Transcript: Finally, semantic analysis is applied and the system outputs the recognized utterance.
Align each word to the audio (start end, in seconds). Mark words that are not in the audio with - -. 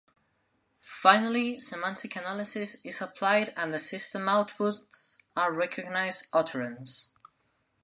Finally, 0.79 1.59
semantic 1.59 2.15
analysis 2.15 2.83
is 2.83 3.03
applied 3.03 3.53
and 3.55 3.71
the 3.71 3.77
system 3.77 4.23
outputs 4.23 5.17
the 5.35 5.47
recognized 5.51 6.27
utterance. 6.33 7.11